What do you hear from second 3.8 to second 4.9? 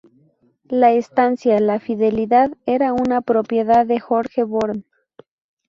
de Jorge Born.